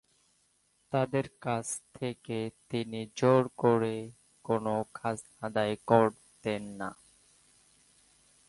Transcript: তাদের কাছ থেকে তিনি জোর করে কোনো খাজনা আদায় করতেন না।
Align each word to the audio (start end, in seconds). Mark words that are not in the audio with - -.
তাদের 0.93 1.25
কাছ 1.41 1.65
থেকে 1.93 2.37
তিনি 2.69 3.01
জোর 3.15 3.43
করে 3.57 3.95
কোনো 4.45 4.73
খাজনা 4.93 5.35
আদায় 5.41 5.75
করতেন 5.87 6.63
না। 6.79 6.89